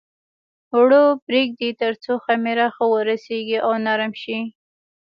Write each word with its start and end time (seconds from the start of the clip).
اوړه 0.75 1.01
پرېږدي 1.25 1.69
تر 1.81 1.93
څو 2.03 2.13
خمېره 2.23 2.67
ښه 2.75 2.85
ورسېږي 2.93 3.57
او 3.65 3.71
نرم 3.85 4.11
شي. 4.21 4.37